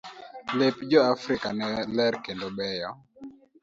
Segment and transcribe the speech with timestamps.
[0.59, 2.91] Lep jo Afrika ne ler kendo beyo.